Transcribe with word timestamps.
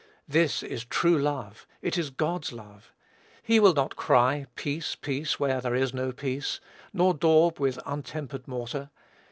This 0.27 0.63
is 0.63 0.83
true 0.83 1.15
love. 1.19 1.67
It 1.83 1.95
is 1.95 2.09
God's 2.09 2.51
love. 2.51 2.91
He 3.43 3.59
will 3.59 3.75
not 3.75 3.95
cry 3.95 4.47
"peace, 4.55 4.95
peace," 4.95 5.39
when 5.39 5.59
there 5.59 5.75
is 5.75 5.93
no 5.93 6.11
peace; 6.11 6.59
nor 6.91 7.13
"daub 7.13 7.59
with 7.59 7.77
untempered 7.85 8.47
mortar." 8.47 8.89